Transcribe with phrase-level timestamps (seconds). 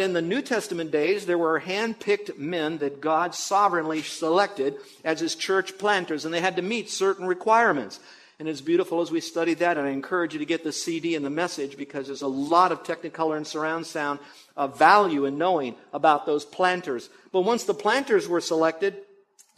[0.00, 5.34] In the New Testament days, there were hand-picked men that God sovereignly selected as his
[5.34, 8.00] church planters, and they had to meet certain requirements.
[8.38, 11.14] And it's beautiful as we study that, and I encourage you to get the CD
[11.16, 14.20] and the message because there's a lot of Technicolor and surround sound
[14.56, 17.10] of value in knowing about those planters.
[17.30, 18.96] But once the planters were selected,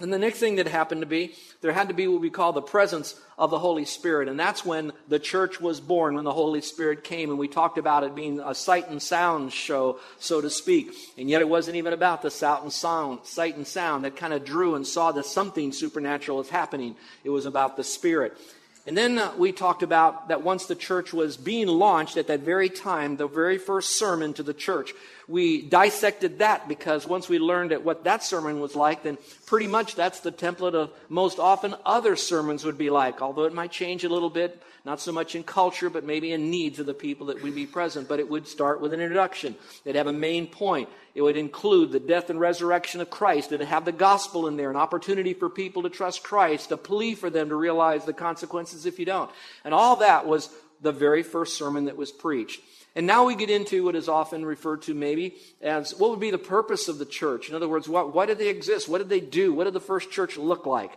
[0.03, 2.53] and the next thing that happened to be, there had to be what we call
[2.53, 4.29] the presence of the Holy Spirit.
[4.29, 7.31] And that's when the church was born, when the Holy Spirit came.
[7.31, 10.93] And we talked about it being a sight and sound show, so to speak.
[11.17, 14.33] And yet it wasn't even about the sight and sound, sight and sound that kind
[14.33, 16.97] of drew and saw that something supernatural is happening.
[17.23, 18.37] It was about the Spirit.
[18.85, 22.41] And then uh, we talked about that once the church was being launched at that
[22.41, 24.93] very time, the very first sermon to the church,
[25.29, 29.67] we dissected that because once we learned at what that sermon was like, then pretty
[29.67, 33.71] much that's the template of most often other sermons would be like, although it might
[33.71, 36.95] change a little bit, not so much in culture, but maybe in needs of the
[36.95, 38.09] people that would be present.
[38.09, 39.55] But it would start with an introduction.
[39.85, 40.89] It'd have a main point.
[41.15, 43.53] It would include the death and resurrection of Christ.
[43.53, 47.15] It'd have the gospel in there, an opportunity for people to trust Christ, a plea
[47.15, 49.31] for them to realize the consequences if you don't.
[49.65, 50.49] And all that was
[50.81, 52.61] the very first sermon that was preached.
[52.95, 56.31] And now we get into what is often referred to maybe as what would be
[56.31, 57.49] the purpose of the church.
[57.49, 58.89] In other words, what, why did they exist?
[58.89, 59.55] What did they do?
[59.55, 60.93] What did the first church look like?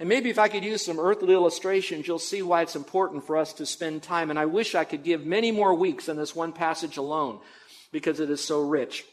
[0.00, 3.36] And maybe if I could use some earthly illustrations, you'll see why it's important for
[3.36, 4.30] us to spend time.
[4.30, 7.38] And I wish I could give many more weeks on this one passage alone
[7.92, 9.04] because it is so rich.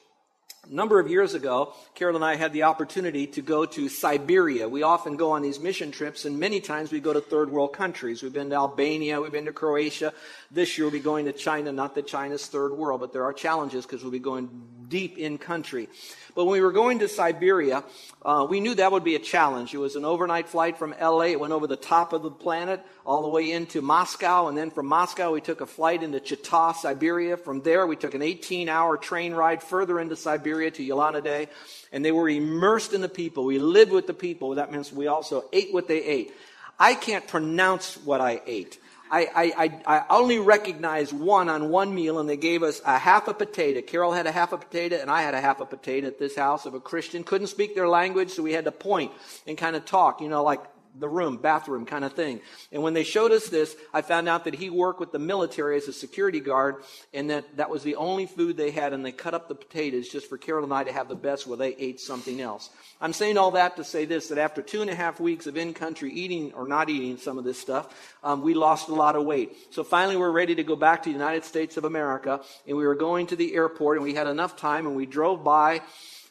[0.70, 4.70] A number of years ago, Carol and I had the opportunity to go to Siberia.
[4.70, 7.74] We often go on these mission trips, and many times we go to third world
[7.74, 8.22] countries.
[8.22, 10.14] We've been to Albania, we've been to Croatia.
[10.52, 11.72] This year we'll be going to China.
[11.72, 14.50] Not that China's third world, but there are challenges because we'll be going
[14.92, 15.90] deep in country.
[16.36, 17.84] But when we were going to Siberia,
[18.24, 19.74] uh, we knew that would be a challenge.
[19.74, 21.32] It was an overnight flight from LA.
[21.32, 24.48] It went over the top of the planet all the way into Moscow.
[24.48, 27.36] And then from Moscow, we took a flight into Chita, Siberia.
[27.38, 31.50] From there, we took an 18 hour train ride further into Siberia to Ulan-Ude.
[31.92, 33.46] And they were immersed in the people.
[33.46, 34.56] We lived with the people.
[34.56, 36.34] That means we also ate what they ate.
[36.80, 38.80] I can't pronounce what I ate.
[39.12, 43.28] I, I, I, only recognized one on one meal, and they gave us a half
[43.28, 43.82] a potato.
[43.82, 46.38] Carol had a half a potato, and I had a half a potato at this
[46.38, 47.26] house of a Christian.
[47.26, 49.12] Couldn't speak their language, so we had to point
[49.46, 50.62] and kind of talk, you know, like
[51.00, 52.42] the room, bathroom kind of thing.
[52.72, 55.78] And when they showed us this, I found out that he worked with the military
[55.78, 59.12] as a security guard, and that that was the only food they had, and they
[59.12, 61.76] cut up the potatoes just for Carol and I to have the best while they
[61.76, 62.70] ate something else.
[63.00, 65.58] I'm saying all that to say this, that after two and a half weeks of
[65.58, 69.26] in-country eating or not eating some of this stuff, um, we lost a lot of
[69.26, 69.56] weight.
[69.72, 72.86] So finally we're ready to go back to the United States of America, and we
[72.86, 75.82] were going to the airport, and we had enough time, and we drove by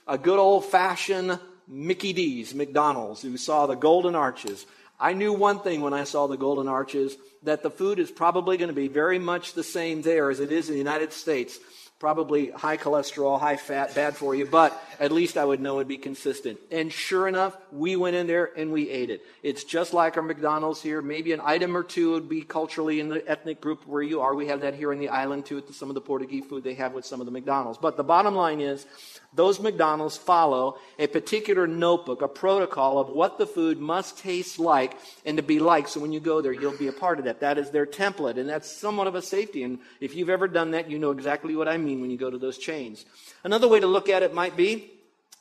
[0.07, 1.39] a good old-fashioned
[1.71, 4.67] Mickey D's, McDonald's, who saw the golden arches.
[4.99, 8.59] I knew one thing when I saw the golden arches that the food is probably
[8.59, 11.59] going to be very much the same there as it is in the United States
[12.01, 15.87] probably high cholesterol, high fat, bad for you, but at least I would know it'd
[15.87, 16.59] be consistent.
[16.71, 19.21] And sure enough, we went in there and we ate it.
[19.43, 21.03] It's just like our McDonald's here.
[21.03, 24.35] Maybe an item or two would be culturally in the ethnic group where you are.
[24.35, 26.95] We have that here in the island too, some of the Portuguese food they have
[26.95, 27.79] with some of the McDonald's.
[27.79, 28.87] But the bottom line is,
[29.33, 34.97] those McDonald's follow a particular notebook, a protocol of what the food must taste like
[35.25, 35.89] and to be like.
[35.89, 37.41] So when you go there, you'll be a part of that.
[37.41, 39.63] That is their template, and that's somewhat of a safety.
[39.63, 42.31] And if you've ever done that, you know exactly what I mean when you go
[42.31, 43.05] to those chains.
[43.45, 44.91] Another way to look at it might be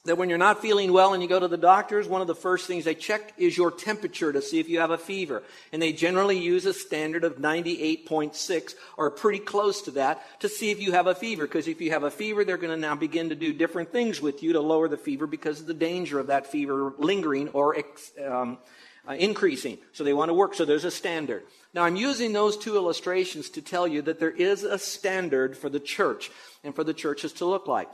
[0.06, 2.36] that when you're not feeling well and you go to the doctors, one of the
[2.36, 5.44] first things they check is your temperature to see if you have a fever.
[5.74, 10.72] And they generally use a standard of 98.6 or pretty close to that to see
[10.72, 11.46] if you have a fever.
[11.46, 14.22] Because if you have a fever, they're going to now begin to do different things
[14.22, 17.76] with you to lower the fever because of the danger of that fever lingering or
[18.26, 18.58] um,
[19.08, 19.78] uh, increasing.
[19.92, 20.54] So they want to work.
[20.54, 21.44] So there's a standard.
[21.74, 25.70] Now I'm using those two illustrations to tell you that there is a standard for
[25.70, 26.32] the church
[26.64, 27.90] and for the churches to look like.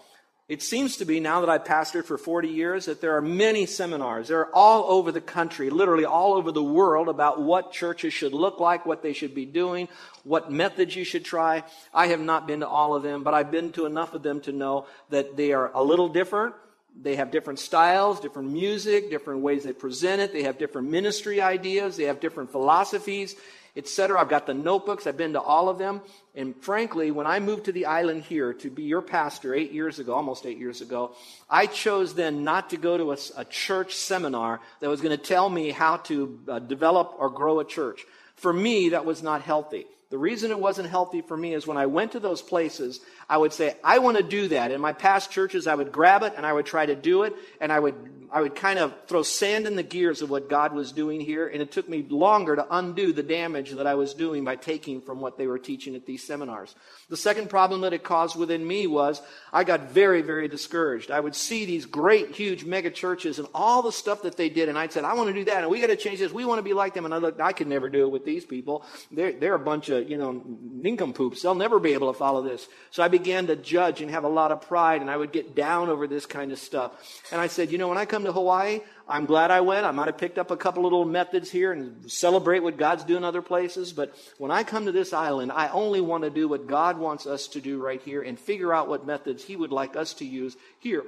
[0.47, 3.65] It seems to be, now that I've pastored for 40 years, that there are many
[3.65, 4.27] seminars.
[4.27, 8.59] They're all over the country, literally all over the world, about what churches should look
[8.59, 9.88] like, what they should be doing,
[10.24, 11.63] what methods you should try.
[11.92, 14.39] I have not been to all of them, but I've been to enough of them
[14.42, 16.53] to know that they are a little different.
[17.01, 20.31] They have different styles, different music, different ways they present it.
[20.31, 21.98] They have different ministry ideas.
[21.98, 23.36] They have different philosophies
[23.75, 24.19] etc.
[24.19, 25.06] I've got the notebooks.
[25.06, 26.01] I've been to all of them.
[26.33, 30.00] And frankly, when I moved to the island here to be your pastor eight years
[30.00, 31.16] ago, almost eight years ago,
[31.50, 35.24] I chose then not to go to a, a church seminar that was going to
[35.24, 38.06] tell me how to uh, develop or grow a church.
[38.36, 39.86] For me, that was not healthy.
[40.10, 43.38] The reason it wasn't healthy for me is when I went to those places, I
[43.38, 44.72] would say, I want to do that.
[44.72, 47.33] In my past churches, I would grab it and I would try to do it,
[47.60, 50.74] and I would I would kind of throw sand in the gears of what God
[50.74, 54.13] was doing here, and it took me longer to undo the damage that I was
[54.13, 56.75] doing by taking from what they were teaching at these seminars.
[57.10, 59.22] The second problem that it caused within me was
[59.54, 61.12] I got very, very discouraged.
[61.12, 64.69] I would see these great, huge mega churches and all the stuff that they did,
[64.69, 66.31] and I'd said, I want to do that, and we got to change this.
[66.31, 67.06] We want to be like them.
[67.06, 68.86] And I looked, I could never do it with these people.
[69.12, 71.42] They're, they're a bunch of, you know, nincompoops.
[71.42, 72.68] They'll never be able to follow this.
[72.92, 75.56] So I began to judge and have a lot of pride, and I would get
[75.56, 76.92] down over this kind of stuff.
[77.31, 78.79] And I said, you know, when I come to Hawaii,
[79.09, 79.85] I'm glad I went.
[79.85, 83.25] I might have picked up a couple little methods here and celebrate what God's doing
[83.25, 83.91] other places.
[83.91, 87.27] But when I come to this island, I only want to do what God wants
[87.27, 90.25] us to do right here and figure out what methods He would like us to
[90.25, 91.03] use here.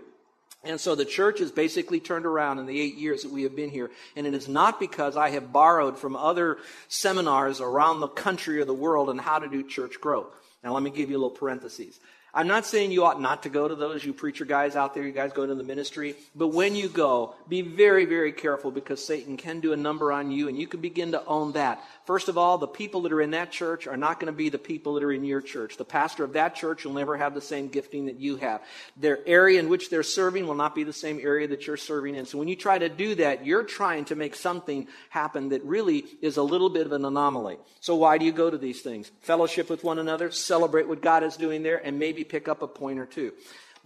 [0.65, 3.55] And so the church has basically turned around in the eight years that we have
[3.55, 3.89] been here.
[4.17, 6.57] And it is not because I have borrowed from other
[6.89, 10.27] seminars around the country or the world on how to do church growth.
[10.61, 12.01] Now, let me give you a little parentheses.
[12.37, 15.01] I'm not saying you ought not to go to those, you preacher guys out there,
[15.01, 16.15] you guys go to the ministry.
[16.35, 20.29] But when you go, be very, very careful because Satan can do a number on
[20.29, 21.83] you and you can begin to own that.
[22.07, 24.47] First of all, the people that are in that church are not going to be
[24.47, 25.75] the people that are in your church.
[25.75, 28.61] The pastor of that church will never have the same gifting that you have.
[28.95, 32.15] Their area in which they're serving will not be the same area that you're serving
[32.15, 32.25] in.
[32.25, 36.05] So when you try to do that, you're trying to make something happen that really
[36.21, 37.57] is a little bit of an anomaly.
[37.81, 39.11] So why do you go to these things?
[39.19, 42.67] Fellowship with one another, celebrate what God is doing there, and maybe pick up a
[42.69, 43.33] point or two.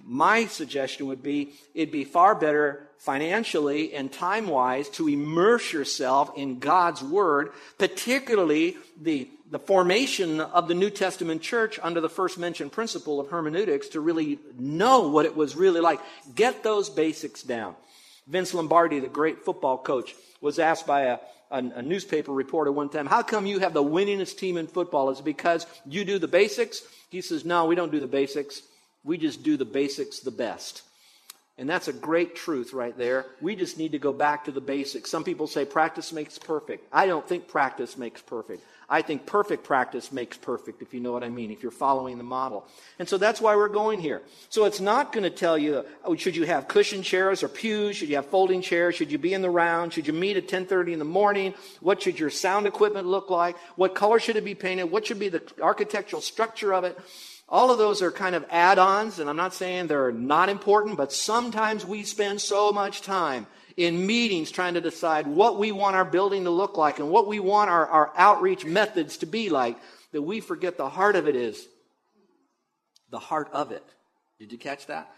[0.06, 6.31] My suggestion would be it'd be far better financially and time wise to immerse yourself
[6.38, 12.38] in God's Word, particularly the, the formation of the New Testament church under the first
[12.38, 16.00] mentioned principle of hermeneutics to really know what it was really like.
[16.36, 17.75] Get those basics down.
[18.27, 21.18] Vince Lombardi, the great football coach, was asked by a,
[21.50, 25.09] a, a, newspaper reporter one time, How come you have the winningest team in football?
[25.09, 26.83] Is because you do the basics?
[27.09, 28.62] He says, No, we don't do the basics.
[29.03, 30.83] We just do the basics the best.
[31.57, 33.25] And that's a great truth right there.
[33.39, 35.12] We just need to go back to the basics.
[35.12, 36.88] Some people say practice makes perfect.
[36.92, 38.63] I don't think practice makes perfect.
[38.89, 42.18] I think perfect practice makes perfect, if you know what I mean, if you're following
[42.18, 42.68] the model.
[43.00, 44.21] And so that's why we're going here.
[44.50, 47.95] So it's not going to tell you, oh, should you have cushion chairs or pews?
[47.95, 48.95] Should you have folding chairs?
[48.95, 49.94] Should you be in the round?
[49.94, 51.54] Should you meet at 1030 in the morning?
[51.80, 53.56] What should your sound equipment look like?
[53.77, 54.86] What color should it be painted?
[54.86, 57.00] What should be the architectural structure of it?
[57.51, 60.95] All of those are kind of add ons, and I'm not saying they're not important,
[60.95, 63.45] but sometimes we spend so much time
[63.75, 67.27] in meetings trying to decide what we want our building to look like and what
[67.27, 69.77] we want our, our outreach methods to be like
[70.13, 71.68] that we forget the heart of it is
[73.09, 73.83] the heart of it.
[74.39, 75.12] Did you catch that?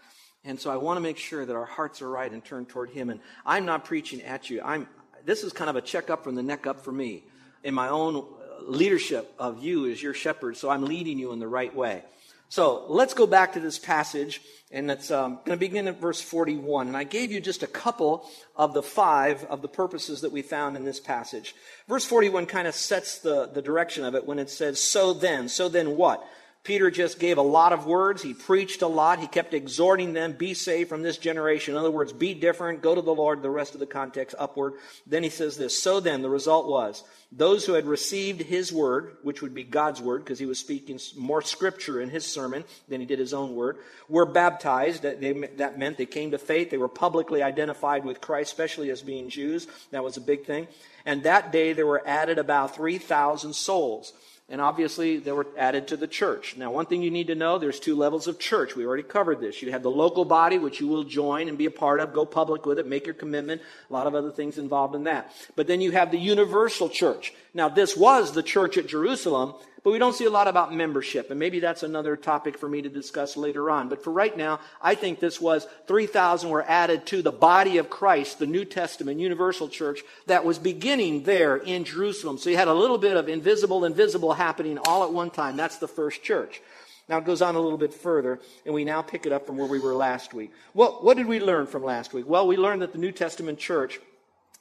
[0.44, 2.90] And so I want to make sure that our hearts are right and turned toward
[2.90, 3.10] Him.
[3.10, 4.60] And I'm not preaching at you.
[4.62, 4.88] I'm,
[5.24, 7.24] this is kind of a checkup from the neck up for me
[7.62, 8.26] in my own
[8.62, 10.56] leadership of you as your shepherd.
[10.56, 12.02] So I'm leading you in the right way.
[12.48, 16.20] So let's go back to this passage, and it's um, going to begin at verse
[16.20, 16.86] 41.
[16.86, 20.42] And I gave you just a couple of the five of the purposes that we
[20.42, 21.54] found in this passage.
[21.88, 25.48] Verse 41 kind of sets the, the direction of it when it says, So then,
[25.48, 26.24] so then what?
[26.64, 28.22] Peter just gave a lot of words.
[28.22, 29.18] He preached a lot.
[29.18, 31.74] He kept exhorting them, be saved from this generation.
[31.74, 34.72] In other words, be different, go to the Lord, the rest of the context upward.
[35.06, 39.18] Then he says this So then, the result was those who had received his word,
[39.22, 43.00] which would be God's word, because he was speaking more scripture in his sermon than
[43.00, 43.76] he did his own word,
[44.08, 45.02] were baptized.
[45.02, 46.70] That, they, that meant they came to faith.
[46.70, 49.66] They were publicly identified with Christ, especially as being Jews.
[49.90, 50.66] That was a big thing.
[51.04, 54.14] And that day there were added about 3,000 souls.
[54.50, 56.54] And obviously, they were added to the church.
[56.58, 58.76] Now, one thing you need to know there's two levels of church.
[58.76, 59.62] We already covered this.
[59.62, 62.26] You have the local body, which you will join and be a part of, go
[62.26, 63.62] public with it, make your commitment.
[63.88, 65.32] A lot of other things involved in that.
[65.56, 67.32] But then you have the universal church.
[67.54, 69.54] Now, this was the church at Jerusalem,
[69.84, 72.80] but we don't see a lot about membership, and maybe that's another topic for me
[72.80, 73.90] to discuss later on.
[73.90, 77.90] But for right now, I think this was 3,000 were added to the body of
[77.90, 82.38] Christ, the New Testament universal church that was beginning there in Jerusalem.
[82.38, 85.54] So you had a little bit of invisible and visible happening all at one time.
[85.58, 86.62] That's the first church.
[87.06, 89.58] Now it goes on a little bit further, and we now pick it up from
[89.58, 90.50] where we were last week.
[90.72, 92.26] What, what did we learn from last week?
[92.26, 94.00] Well, we learned that the New Testament church,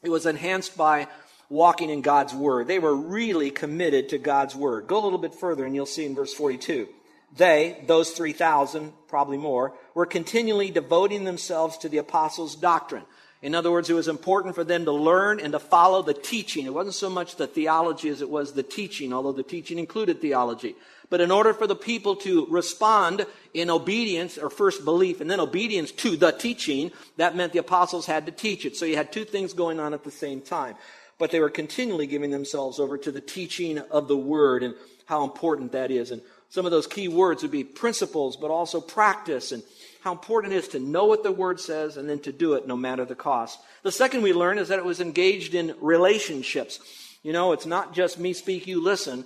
[0.01, 1.07] it was enhanced by
[1.53, 2.67] walking in God's Word.
[2.67, 4.87] They were really committed to God's Word.
[4.87, 6.87] Go a little bit further, and you'll see in verse 42.
[7.35, 13.03] They, those 3,000, probably more, were continually devoting themselves to the apostles' doctrine.
[13.43, 16.65] In other words, it was important for them to learn and to follow the teaching.
[16.65, 20.21] It wasn't so much the theology as it was the teaching, although the teaching included
[20.21, 20.75] theology.
[21.09, 25.39] But in order for the people to respond in obedience or first belief and then
[25.39, 28.77] obedience to the teaching, that meant the apostles had to teach it.
[28.77, 30.75] So you had two things going on at the same time.
[31.19, 35.23] But they were continually giving themselves over to the teaching of the word and how
[35.23, 36.11] important that is.
[36.11, 39.63] And some of those key words would be principles, but also practice and
[40.01, 42.67] how important it is to know what the word says and then to do it
[42.67, 43.59] no matter the cost.
[43.83, 46.79] The second we learn is that it was engaged in relationships.
[47.23, 49.25] You know, it's not just me speak, you listen.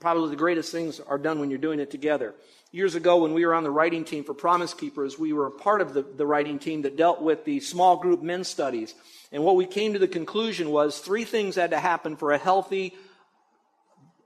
[0.00, 2.34] Probably the greatest things are done when you're doing it together.
[2.76, 5.50] Years ago, when we were on the writing team for Promise Keepers, we were a
[5.50, 8.94] part of the, the writing team that dealt with the small group men studies.
[9.32, 12.38] And what we came to the conclusion was three things had to happen for a
[12.38, 12.94] healthy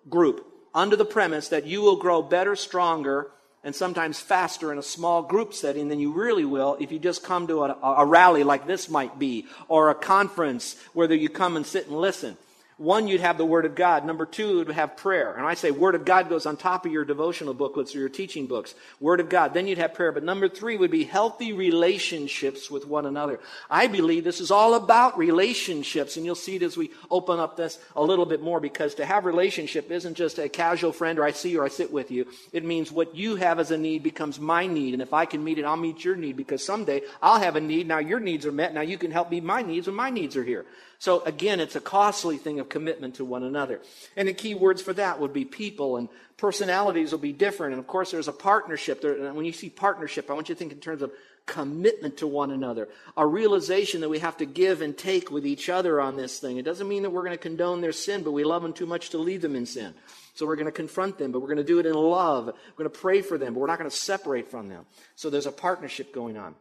[0.09, 3.31] group under the premise that you will grow better, stronger,
[3.63, 7.23] and sometimes faster in a small group setting than you really will if you just
[7.23, 11.55] come to a, a, rally like this might be, or a conference where you come
[11.57, 12.37] and sit and listen.
[12.81, 14.07] One, you'd have the Word of God.
[14.07, 15.35] Number two, you'd have prayer.
[15.35, 18.09] And I say Word of God goes on top of your devotional booklets or your
[18.09, 18.75] teaching books.
[19.01, 19.53] Word of God.
[19.53, 20.13] Then you'd have prayer.
[20.13, 23.39] But number three would be healthy relationships with one another.
[23.69, 26.17] I believe this is all about relationships.
[26.17, 29.05] And you'll see it as we open up this a little bit more because to
[29.05, 32.11] have relationship isn't just a casual friend or I see you or I sit with
[32.11, 32.29] you.
[32.51, 34.95] It means what you have as a need becomes my need.
[34.95, 37.61] And if I can meet it, I'll meet your need because someday I'll have a
[37.61, 37.89] need.
[37.89, 38.73] Now your needs are met.
[38.73, 40.65] Now you can help meet my needs when my needs are here.
[41.01, 43.81] So again, it's a costly thing of commitment to one another.
[44.17, 47.73] And the key words for that would be people and personalities will be different.
[47.73, 49.01] And of course, there's a partnership.
[49.01, 51.11] There, when you see partnership, I want you to think in terms of
[51.47, 55.71] commitment to one another, a realization that we have to give and take with each
[55.71, 56.59] other on this thing.
[56.59, 58.87] It doesn't mean that we're going to condone their sin, but we love them too
[58.87, 59.95] much to leave them in sin.
[60.35, 62.47] So we're going to confront them, but we're going to do it in love.
[62.47, 64.85] We're going to pray for them, but we're not going to separate from them.
[65.17, 66.55] So there's a partnership going on.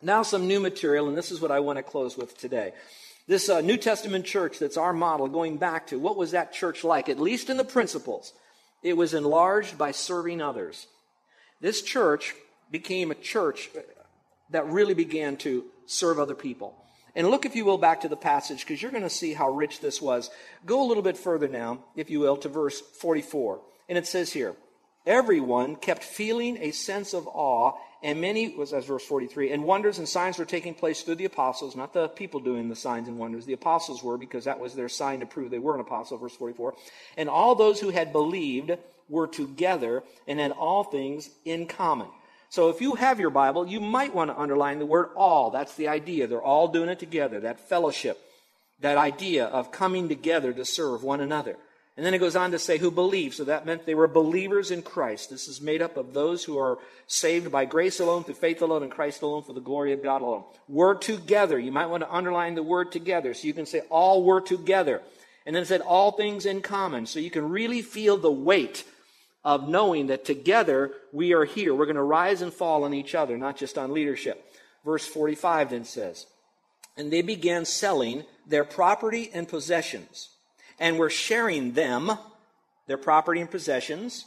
[0.00, 2.72] Now, some new material, and this is what I want to close with today.
[3.26, 6.84] This uh, New Testament church that's our model, going back to what was that church
[6.84, 8.34] like, at least in the principles?
[8.82, 10.86] It was enlarged by serving others.
[11.60, 12.34] This church
[12.70, 13.70] became a church
[14.50, 16.76] that really began to serve other people.
[17.16, 19.48] And look, if you will, back to the passage, because you're going to see how
[19.48, 20.30] rich this was.
[20.66, 23.60] Go a little bit further now, if you will, to verse 44.
[23.88, 24.54] And it says here,
[25.06, 29.98] Everyone kept feeling a sense of awe, and many, was as verse 43, and wonders
[29.98, 33.18] and signs were taking place through the apostles, not the people doing the signs and
[33.18, 33.44] wonders.
[33.44, 36.34] The apostles were, because that was their sign to prove they were an apostle, verse
[36.36, 36.74] 44.
[37.18, 38.72] And all those who had believed
[39.10, 42.08] were together and had all things in common.
[42.48, 45.50] So if you have your Bible, you might want to underline the word all.
[45.50, 46.26] That's the idea.
[46.26, 48.18] They're all doing it together, that fellowship,
[48.80, 51.56] that idea of coming together to serve one another.
[51.96, 53.34] And then it goes on to say who believe.
[53.34, 55.30] So that meant they were believers in Christ.
[55.30, 58.82] This is made up of those who are saved by grace alone, through faith alone,
[58.82, 60.42] in Christ alone, for the glory of God alone.
[60.68, 61.56] Were together.
[61.58, 63.32] You might want to underline the word together.
[63.32, 65.02] So you can say all were together.
[65.46, 67.06] And then it said all things in common.
[67.06, 68.84] So you can really feel the weight
[69.44, 71.74] of knowing that together we are here.
[71.74, 74.44] We're going to rise and fall on each other, not just on leadership.
[74.84, 76.26] Verse 45 then says,
[76.96, 80.30] And they began selling their property and possessions
[80.84, 82.12] and were sharing them,
[82.86, 84.26] their property and possessions,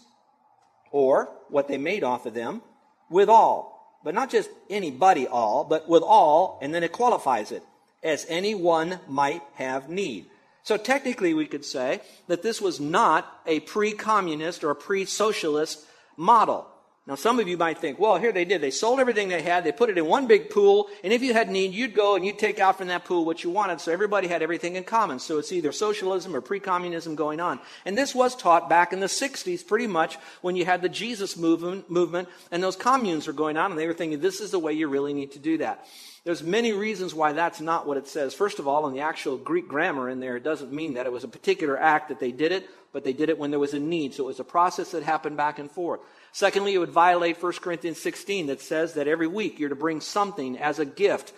[0.90, 2.64] or what they made off of them,
[3.12, 4.00] with all.
[4.04, 7.62] But not just anybody all, but with all, and then it qualifies it,
[8.02, 10.32] as anyone might have need.
[10.64, 15.86] So technically, we could say that this was not a pre communist or pre socialist
[16.18, 16.68] model.
[17.08, 18.60] Now, some of you might think, well, here they did.
[18.60, 19.64] They sold everything they had.
[19.64, 20.90] They put it in one big pool.
[21.06, 23.46] And if you had need, you'd go and you'd take out from that pool what
[23.46, 23.80] you wanted.
[23.80, 25.20] So everybody had everything in common.
[25.20, 27.62] So it's either socialism or pre-communism going on.
[27.86, 31.38] And this was taught back in the 60s pretty much when you had the Jesus
[31.38, 33.72] movement, movement and those communes were going on.
[33.72, 35.88] And they were thinking, this is the way you really need to do that.
[36.26, 38.34] There's many reasons why that's not what it says.
[38.34, 41.12] First of all, in the actual Greek grammar in there, it doesn't mean that it
[41.14, 43.74] was a particular act that they did it, but they did it when there was
[43.74, 44.14] a need.
[44.14, 46.02] So it was a process that happened back and forth.
[46.32, 50.02] Secondly, it would violate 1 Corinthians 16 that says that every week you're to bring
[50.02, 51.34] something as a gift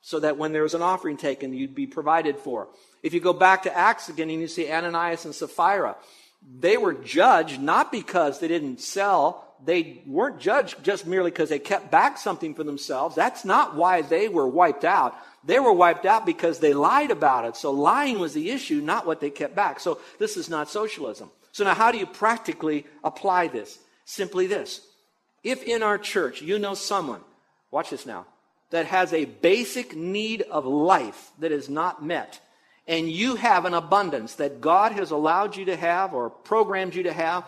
[0.00, 2.68] so that when there was an offering taken, you'd be provided for.
[3.02, 5.96] If you go back to Acts again and you see Ananias and Sapphira,
[6.58, 9.44] they were judged not because they didn't sell.
[9.64, 13.16] They weren't judged just merely because they kept back something for themselves.
[13.16, 15.16] That's not why they were wiped out.
[15.44, 17.56] They were wiped out because they lied about it.
[17.56, 19.80] So lying was the issue, not what they kept back.
[19.80, 21.30] So this is not socialism.
[21.52, 23.78] So now how do you practically apply this?
[24.08, 24.80] Simply this.
[25.44, 27.20] If in our church you know someone,
[27.70, 28.24] watch this now,
[28.70, 32.40] that has a basic need of life that is not met,
[32.86, 37.02] and you have an abundance that God has allowed you to have or programmed you
[37.02, 37.44] to have,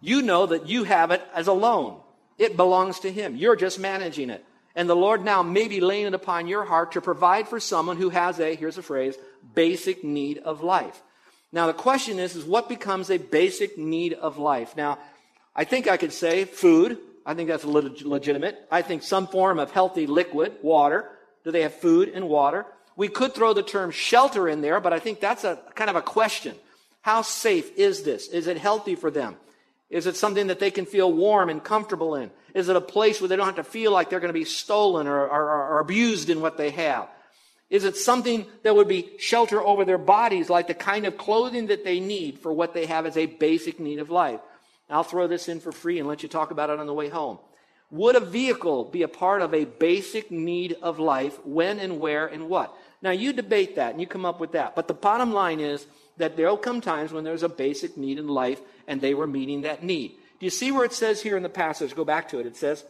[0.00, 2.00] you know that you have it as a loan.
[2.38, 3.36] It belongs to Him.
[3.36, 4.42] You're just managing it.
[4.74, 7.98] And the Lord now may be laying it upon your heart to provide for someone
[7.98, 9.16] who has a, here's a phrase,
[9.54, 11.02] basic need of life.
[11.52, 14.74] Now the question is, is what becomes a basic need of life?
[14.78, 14.98] Now,
[15.54, 16.98] I think I could say food.
[17.26, 18.66] I think that's a little legitimate.
[18.70, 21.10] I think some form of healthy liquid, water.
[21.44, 22.66] Do they have food and water?
[22.96, 25.96] We could throw the term shelter in there, but I think that's a kind of
[25.96, 26.54] a question.
[27.02, 28.28] How safe is this?
[28.28, 29.36] Is it healthy for them?
[29.88, 32.30] Is it something that they can feel warm and comfortable in?
[32.54, 34.44] Is it a place where they don't have to feel like they're going to be
[34.44, 37.08] stolen or, or, or abused in what they have?
[37.70, 41.68] Is it something that would be shelter over their bodies, like the kind of clothing
[41.68, 44.40] that they need for what they have as a basic need of life?
[44.90, 47.08] I'll throw this in for free and let you talk about it on the way
[47.08, 47.38] home.
[47.90, 51.44] Would a vehicle be a part of a basic need of life?
[51.44, 52.74] When and where and what?
[53.02, 54.76] Now you debate that and you come up with that.
[54.76, 58.28] But the bottom line is that there'll come times when there's a basic need in
[58.28, 60.12] life and they were meeting that need.
[60.38, 61.96] Do you see where it says here in the passage?
[61.96, 62.46] Go back to it.
[62.46, 62.84] It says,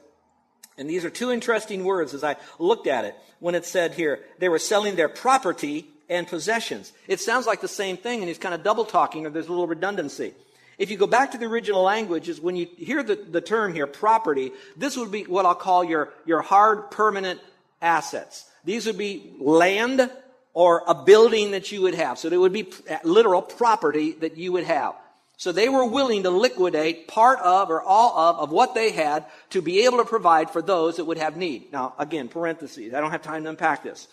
[0.77, 4.21] and these are two interesting words as I looked at it when it said here,
[4.39, 6.93] they were selling their property and possessions.
[7.07, 9.51] It sounds like the same thing and he's kind of double talking or there's a
[9.51, 10.35] little redundancy.
[10.81, 13.75] If you go back to the original language, is when you hear the, the term
[13.75, 17.39] here, property, this would be what I'll call your, your hard permanent
[17.83, 18.51] assets.
[18.65, 20.11] These would be land
[20.55, 22.19] or a building that you would have.
[22.19, 24.95] So there would be uh, literal property that you would have.
[25.37, 29.27] So they were willing to liquidate part of or all of, of what they had
[29.51, 31.71] to be able to provide for those that would have need.
[31.75, 32.95] Now, again, parentheses.
[32.95, 34.09] I don't have time to unpack this.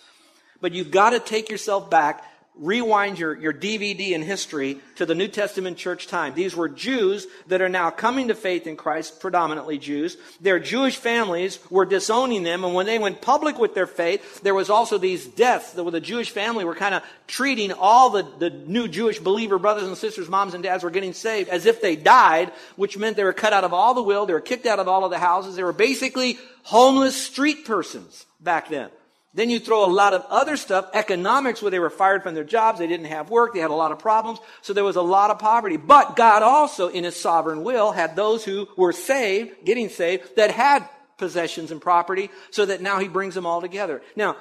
[0.59, 2.25] But you've got to take yourself back
[2.59, 6.33] rewind your, your DVD in history to the New Testament church time.
[6.33, 10.17] These were Jews that are now coming to faith in Christ, predominantly Jews.
[10.41, 14.55] Their Jewish families were disowning them, and when they went public with their faith, there
[14.55, 18.49] was also these deaths that the Jewish family were kind of treating all the, the
[18.49, 21.95] new Jewish believer brothers and sisters, moms and dads were getting saved as if they
[21.95, 24.79] died, which meant they were cut out of all the will, they were kicked out
[24.79, 28.89] of all of the houses, they were basically homeless street persons back then.
[29.37, 32.43] Then you throw a lot of other stuff, economics, where they were fired from their
[32.43, 35.01] jobs, they didn't have work, they had a lot of problems, so there was a
[35.03, 35.77] lot of poverty.
[35.77, 40.49] But God also, in His sovereign will, had those who were saved, getting saved, that
[40.49, 44.01] had possessions and property, so that now He brings them all together.
[44.15, 44.37] Now,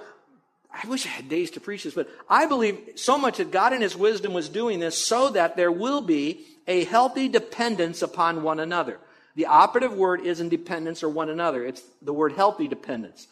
[0.72, 3.74] I wish I had days to preach this, but I believe so much that God
[3.74, 8.42] in His wisdom was doing this so that there will be a healthy dependence upon
[8.42, 8.98] one another.
[9.35, 11.66] The operative word isn't dependence or one another.
[11.66, 13.28] It's the word healthy dependence.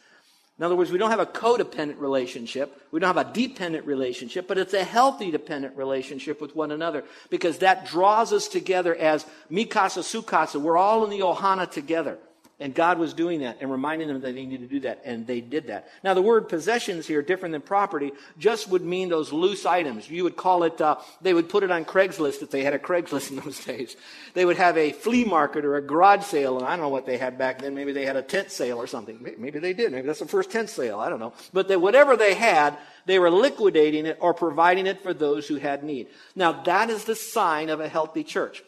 [0.59, 2.81] In other words, we don't have a codependent relationship.
[2.93, 7.05] We don't have a dependent relationship, but it's a healthy dependent relationship with one another
[7.29, 10.61] because that draws us together as mikasa sukasa.
[10.61, 12.19] We're all in the ohana together.
[12.61, 15.27] And God was doing that and reminding them that they needed to do that, and
[15.27, 15.89] they did that.
[16.05, 20.09] Now, the word possessions here, different than property, just would mean those loose items.
[20.09, 22.79] You would call it, uh, they would put it on Craigslist if they had a
[22.79, 23.97] Craigslist in those days.
[24.35, 27.07] They would have a flea market or a garage sale, and I don't know what
[27.07, 27.75] they had back then.
[27.75, 29.19] Maybe they had a tent sale or something.
[29.37, 29.91] Maybe they did.
[29.91, 31.01] Maybe that's the first tent sale.
[31.01, 31.33] I don't know.
[31.53, 35.57] But they, whatever they had, they were liquidating it or providing it for those who
[35.57, 36.07] had need.
[36.37, 38.63] Now, that is the sign of a healthy church.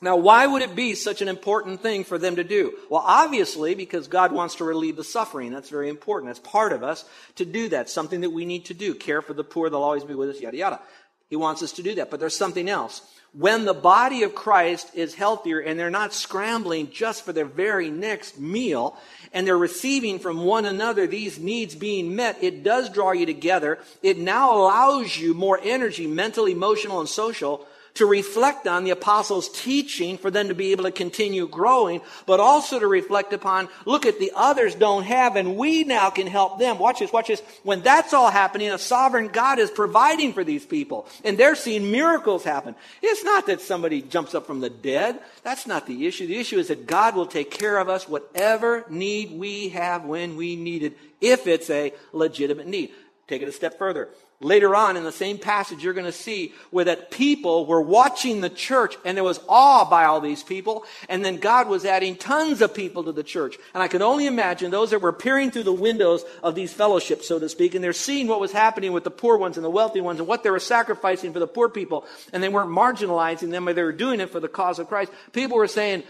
[0.00, 2.72] Now, why would it be such an important thing for them to do?
[2.88, 5.52] Well, obviously, because God wants to relieve the suffering.
[5.52, 6.30] That's very important.
[6.30, 7.90] That's part of us to do that.
[7.90, 8.94] Something that we need to do.
[8.94, 9.68] Care for the poor.
[9.68, 10.80] They'll always be with us, yada, yada.
[11.28, 12.10] He wants us to do that.
[12.10, 13.02] But there's something else.
[13.34, 17.90] When the body of Christ is healthier and they're not scrambling just for their very
[17.90, 18.96] next meal
[19.32, 23.78] and they're receiving from one another these needs being met, it does draw you together.
[24.02, 27.66] It now allows you more energy, mental, emotional, and social
[27.98, 32.40] to reflect on the apostles' teaching for them to be able to continue growing, but
[32.40, 36.58] also to reflect upon, look at the others don't have and we now can help
[36.58, 36.78] them.
[36.78, 37.42] Watch this, watch this.
[37.64, 41.90] When that's all happening, a sovereign God is providing for these people and they're seeing
[41.90, 42.76] miracles happen.
[43.02, 45.20] It's not that somebody jumps up from the dead.
[45.42, 46.26] That's not the issue.
[46.26, 50.36] The issue is that God will take care of us whatever need we have when
[50.36, 52.90] we need it, if it's a legitimate need.
[53.26, 54.08] Take it a step further.
[54.40, 58.40] Later on in the same passage, you're going to see where that people were watching
[58.40, 60.84] the church and there was awe by all these people.
[61.08, 63.56] And then God was adding tons of people to the church.
[63.74, 67.26] And I can only imagine those that were peering through the windows of these fellowships,
[67.26, 69.70] so to speak, and they're seeing what was happening with the poor ones and the
[69.70, 72.06] wealthy ones and what they were sacrificing for the poor people.
[72.32, 75.10] And they weren't marginalizing them, but they were doing it for the cause of Christ.
[75.32, 76.04] People were saying,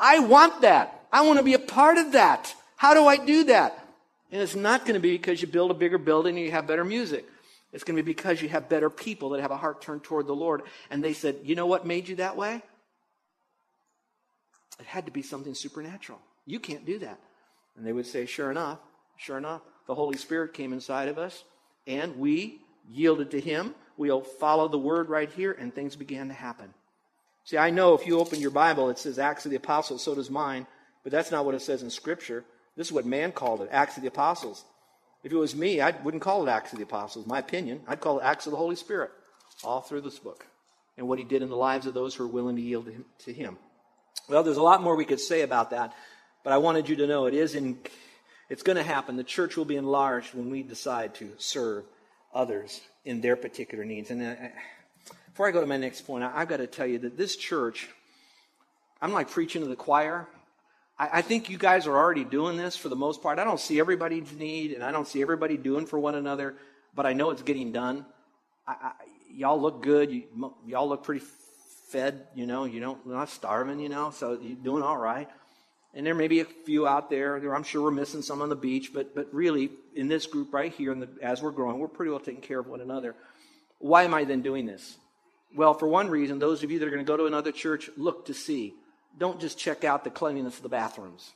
[0.00, 1.04] I want that.
[1.12, 2.52] I want to be a part of that.
[2.74, 3.76] How do I do that?
[4.32, 6.66] And it's not going to be because you build a bigger building and you have
[6.66, 7.26] better music.
[7.72, 10.26] It's going to be because you have better people that have a heart turned toward
[10.26, 10.62] the Lord.
[10.90, 12.62] And they said, You know what made you that way?
[14.80, 16.18] It had to be something supernatural.
[16.46, 17.18] You can't do that.
[17.76, 18.78] And they would say, Sure enough,
[19.16, 21.44] sure enough, the Holy Spirit came inside of us,
[21.86, 23.74] and we yielded to Him.
[23.96, 26.72] We'll follow the word right here, and things began to happen.
[27.44, 30.14] See, I know if you open your Bible, it says Acts of the Apostles, so
[30.14, 30.66] does mine,
[31.02, 32.44] but that's not what it says in Scripture.
[32.76, 34.64] This is what man called it, Acts of the Apostles.
[35.22, 37.82] If it was me, I wouldn't call it Acts of the Apostles, my opinion.
[37.86, 39.10] I'd call it Acts of the Holy Spirit,
[39.62, 40.46] all through this book,
[40.96, 43.32] and what he did in the lives of those who are willing to yield to
[43.32, 43.58] him.
[44.28, 45.94] Well, there's a lot more we could say about that,
[46.42, 47.78] but I wanted you to know it is in,
[48.48, 49.16] it's going to happen.
[49.16, 51.84] The church will be enlarged when we decide to serve
[52.32, 54.10] others in their particular needs.
[54.10, 54.48] And I, uh,
[55.26, 57.36] before I go to my next point, I, I've got to tell you that this
[57.36, 57.88] church,
[59.02, 60.28] I'm like preaching to the choir.
[61.00, 63.38] I, think you guys are already doing this for the most part.
[63.38, 66.56] I don't see everybody's need, and I don't see everybody doing for one another,
[66.94, 68.04] but I know it's getting done.
[68.66, 68.92] I, I,
[69.32, 70.10] y'all look good.
[70.10, 71.24] You, y'all look pretty
[71.88, 72.26] fed.
[72.34, 73.80] You know, you don't you're not starving.
[73.80, 75.28] You know, so you're doing all right.
[75.94, 77.36] And there may be a few out there.
[77.52, 80.72] I'm sure we're missing some on the beach, but but really in this group right
[80.72, 83.14] here, the, as we're growing, we're pretty well taking care of one another.
[83.78, 84.98] Why am I then doing this?
[85.56, 87.88] Well, for one reason, those of you that are going to go to another church,
[87.96, 88.74] look to see.
[89.18, 91.32] Don't just check out the cleanliness of the bathrooms.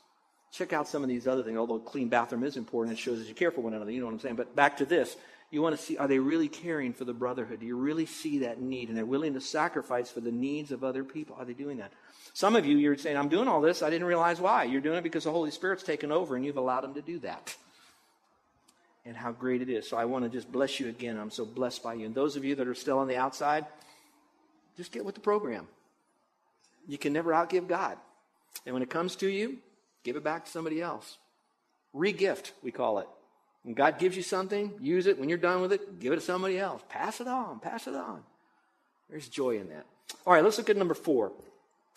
[0.52, 1.58] Check out some of these other things.
[1.58, 3.90] Although a clean bathroom is important, it shows that you care for one another.
[3.90, 4.36] You know what I'm saying?
[4.36, 5.16] But back to this.
[5.50, 7.60] You want to see, are they really caring for the brotherhood?
[7.60, 8.88] Do you really see that need?
[8.88, 11.36] And they're willing to sacrifice for the needs of other people?
[11.38, 11.92] Are they doing that?
[12.32, 13.82] Some of you, you're saying, I'm doing all this.
[13.82, 14.64] I didn't realize why.
[14.64, 17.20] You're doing it because the Holy Spirit's taken over and you've allowed Him to do
[17.20, 17.54] that.
[19.04, 19.88] And how great it is.
[19.88, 21.18] So I want to just bless you again.
[21.18, 22.06] I'm so blessed by you.
[22.06, 23.66] And those of you that are still on the outside,
[24.76, 25.68] just get with the program.
[26.86, 27.96] You can never outgive God.
[28.66, 29.58] And when it comes to you,
[30.02, 31.18] give it back to somebody else.
[31.94, 33.08] Regift, we call it.
[33.62, 35.18] When God gives you something, use it.
[35.18, 36.82] When you're done with it, give it to somebody else.
[36.88, 37.60] Pass it on.
[37.60, 38.22] Pass it on.
[39.08, 39.86] There's joy in that.
[40.26, 41.32] All right, let's look at number four.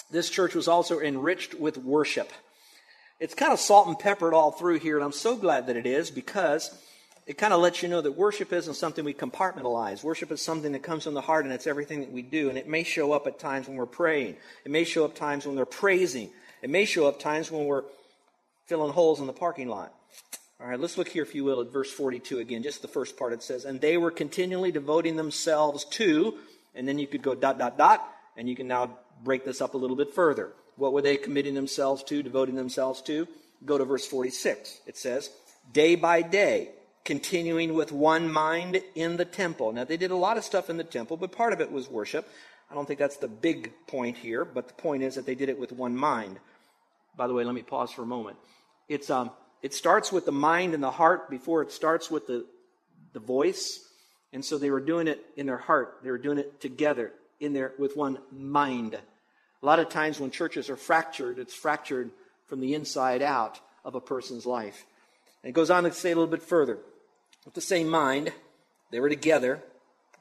[0.10, 2.32] This church was also enriched with worship.
[3.20, 5.86] It's kind of salt and peppered all through here, and I'm so glad that it
[5.86, 6.74] is because
[7.28, 10.02] it kind of lets you know that worship isn't something we compartmentalize.
[10.02, 12.48] Worship is something that comes from the heart, and it's everything that we do.
[12.48, 14.38] And it may show up at times when we're praying.
[14.64, 16.30] It may show up times when we're praising.
[16.62, 17.84] It may show up times when we're
[18.68, 19.94] filling holes in the parking lot.
[20.62, 23.18] All right, let's look here, if you will, at verse 42 again, just the first
[23.18, 23.34] part.
[23.34, 26.38] It says, And they were continually devoting themselves to,
[26.76, 29.74] and then you could go dot, dot, dot, and you can now break this up
[29.74, 30.54] a little bit further.
[30.78, 33.28] What were they committing themselves to, devoting themselves to?
[33.66, 34.80] Go to verse 46.
[34.88, 35.30] It says,
[35.74, 36.70] Day by day,
[37.08, 39.72] continuing with one mind in the temple.
[39.72, 41.90] Now, they did a lot of stuff in the temple, but part of it was
[41.90, 42.30] worship.
[42.70, 45.48] I don't think that's the big point here, but the point is that they did
[45.48, 46.38] it with one mind.
[47.16, 48.36] By the way, let me pause for a moment.
[48.90, 52.46] It's, um, it starts with the mind and the heart before it starts with the,
[53.14, 53.80] the voice.
[54.34, 56.00] And so they were doing it in their heart.
[56.04, 58.96] They were doing it together in there with one mind.
[58.96, 62.12] A lot of times when churches are fractured, it's fractured
[62.48, 64.86] from the inside out of a person's life.
[65.42, 66.80] And it goes on to say a little bit further.
[67.48, 68.34] With the same mind,
[68.92, 69.64] they were together.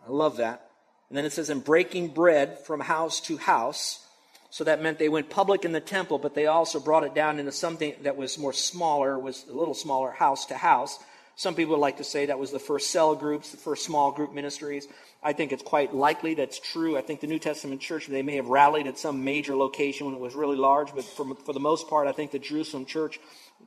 [0.07, 0.71] I love that.
[1.09, 4.07] And then it says, in breaking bread from house to house.
[4.51, 7.41] So that meant they went public in the temple, but they also brought it down
[7.41, 11.01] into something that was more smaller, was a little smaller, house to house.
[11.39, 14.33] Some people like to say that was the first cell groups, the first small group
[14.33, 14.89] ministries.
[15.23, 16.97] I think it's quite likely that's true.
[16.97, 20.15] I think the New Testament church, they may have rallied at some major location when
[20.15, 23.21] it was really large, but for, for the most part, I think the Jerusalem church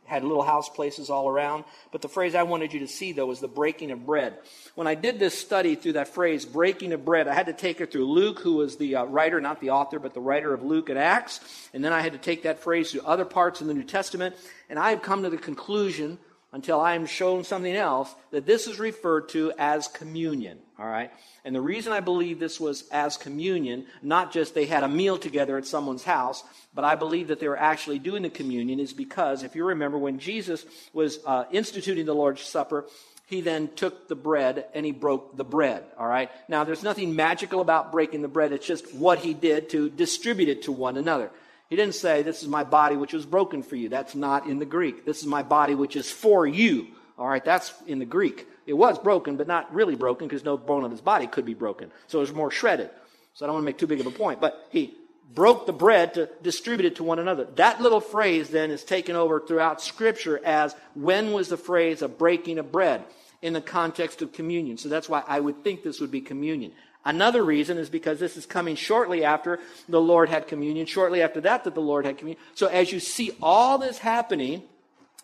[0.06, 1.64] had little house places all around.
[1.92, 4.40] But the phrase I wanted you to see, though, was the breaking of bread.
[4.74, 7.82] When I did this study through that phrase, breaking of bread, I had to take
[7.82, 10.64] it through Luke, who was the uh, writer, not the author, but the writer of
[10.64, 11.40] Luke and Acts.
[11.72, 14.36] And then I had to take that phrase to other parts of the New Testament.
[14.72, 16.18] And I have come to the conclusion
[16.52, 20.60] until I am shown something else, that this is referred to as communion.
[20.80, 21.12] All right?
[21.46, 25.18] And the reason I believe this was as communion, not just they had a meal
[25.18, 28.94] together at someone's house, but I believe that they were actually doing the communion, is
[28.94, 32.86] because if you remember when Jesus was uh, instituting the Lord's Supper,
[33.28, 35.84] he then took the bread and he broke the bread.
[36.00, 36.32] All right?
[36.48, 40.50] Now, there's nothing magical about breaking the bread, it's just what he did to distribute
[40.50, 41.30] it to one another.
[41.70, 43.90] He didn't say, This is my body which was broken for you.
[43.90, 45.06] That's not in the Greek.
[45.06, 46.88] This is my body which is for you.
[47.18, 48.48] All right, that's in the Greek.
[48.66, 51.54] It was broken, but not really broken because no bone of his body could be
[51.54, 51.92] broken.
[52.08, 52.90] So it was more shredded.
[53.34, 54.40] So I don't want to make too big of a point.
[54.40, 54.96] But he
[55.34, 57.46] broke the bread to distribute it to one another.
[57.56, 62.18] That little phrase then is taken over throughout Scripture as when was the phrase of
[62.18, 63.04] breaking of bread
[63.42, 64.78] in the context of communion.
[64.78, 66.72] So that's why I would think this would be communion.
[67.06, 71.42] Another reason is because this is coming shortly after the Lord had communion, shortly after
[71.42, 72.44] that, that the Lord had communion.
[72.56, 74.64] So as you see all this happening,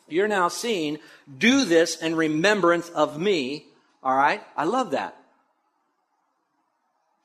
[0.07, 0.99] you're now seeing,
[1.37, 3.65] do this in remembrance of me.
[4.03, 4.41] All right?
[4.55, 5.17] I love that.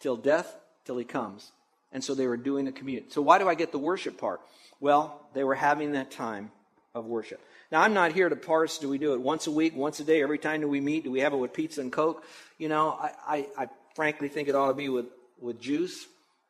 [0.01, 0.53] Till death,
[0.85, 1.53] till he comes.
[1.93, 3.11] And so they were doing the communion.
[3.11, 4.41] So why do I get the worship part?
[4.81, 6.51] Well, they were having that time
[6.95, 7.41] of worship.
[7.71, 10.05] Now, I'm not here to parse do we do it once a week, once a
[10.05, 11.05] day, every time do we meet?
[11.05, 12.25] Do we have it with pizza and Coke?
[12.59, 13.69] You know, I, I, I
[14.01, 15.05] frankly think it ought to be with,
[15.39, 16.07] with juice.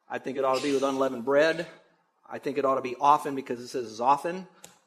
[0.09, 1.67] I think it ought to be with unleavened bread.
[2.31, 4.47] I think it ought to be often because it says it's often,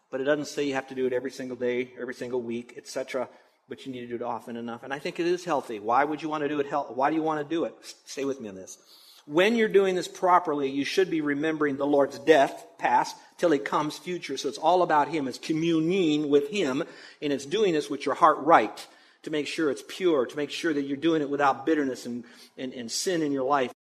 [0.09, 2.75] but it doesn't say you have to do it every single day, every single week,
[2.77, 3.27] etc.
[3.67, 4.83] But you need to do it often enough.
[4.83, 5.81] And I think it is healthy.
[5.81, 6.67] Why would you want to do it?
[6.71, 7.75] Why do you want to do it?
[8.05, 8.77] Stay with me on this.
[9.25, 13.59] When you're doing this properly, you should be remembering the Lord's death, past, till he
[13.59, 14.37] comes, future.
[14.37, 15.27] So it's all about him.
[15.27, 16.81] It's communing with him,
[17.21, 18.87] and it's doing this with your heart right
[19.23, 22.23] to make sure it's pure, to make sure that you're doing it without bitterness and,
[22.57, 23.71] and, and sin in your life.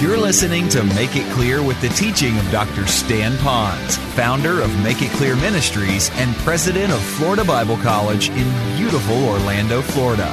[0.00, 2.88] You're listening to Make It Clear with the teaching of Dr.
[2.88, 8.76] Stan Ponz, founder of Make It Clear Ministries and president of Florida Bible College in
[8.76, 10.28] beautiful Orlando, Florida.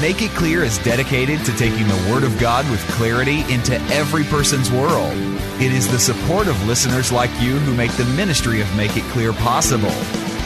[0.00, 4.22] Make It Clear is dedicated to taking the Word of God with clarity into every
[4.24, 5.12] person's world.
[5.60, 9.04] It is the support of listeners like you who make the ministry of Make It
[9.10, 9.90] Clear possible.